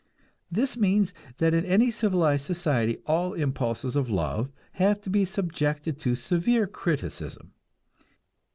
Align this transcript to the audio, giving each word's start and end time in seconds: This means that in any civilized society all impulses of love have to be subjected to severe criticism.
This 0.51 0.77
means 0.77 1.13
that 1.37 1.53
in 1.53 1.63
any 1.63 1.91
civilized 1.91 2.43
society 2.43 2.97
all 3.05 3.33
impulses 3.33 3.95
of 3.95 4.09
love 4.09 4.49
have 4.71 4.99
to 5.01 5.11
be 5.11 5.25
subjected 5.25 5.99
to 5.99 6.15
severe 6.15 6.65
criticism. 6.65 7.53